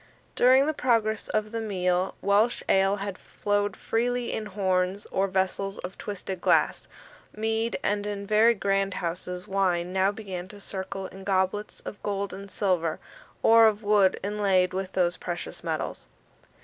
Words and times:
During 0.35 0.65
the 0.65 0.73
progress 0.73 1.27
of 1.29 1.51
the 1.51 1.61
meal, 1.61 2.15
Welsh 2.23 2.63
ale 2.67 2.95
had 2.95 3.19
flowed 3.19 3.77
freely 3.77 4.33
in 4.33 4.47
horns 4.47 5.05
or 5.11 5.27
vessels 5.27 5.77
of 5.77 5.95
twisted 5.95 6.41
glass. 6.41 6.87
Mead 7.35 7.77
and, 7.83 8.07
in 8.07 8.25
very 8.25 8.55
grand 8.55 8.95
houses, 8.95 9.47
wine 9.47 9.93
now 9.93 10.11
began 10.11 10.47
to 10.47 10.59
circle 10.59 11.05
in 11.05 11.23
goblets 11.23 11.81
of 11.81 12.01
gold 12.01 12.33
and 12.33 12.49
silver, 12.49 12.99
or 13.43 13.67
of 13.67 13.83
wood 13.83 14.19
inlaid 14.23 14.73
with 14.73 14.93
those 14.93 15.17
precious 15.17 15.63
metals. 15.63 16.07